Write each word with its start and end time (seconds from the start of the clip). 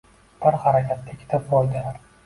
Bir 0.45 0.57
harakatda 0.63 1.15
ikkita 1.17 1.43
foyda! 1.53 1.89